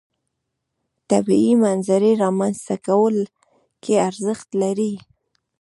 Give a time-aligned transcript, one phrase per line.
[1.09, 3.25] طبیعي منظرې رامنځته کولو
[3.83, 4.93] کې ارزښت لري.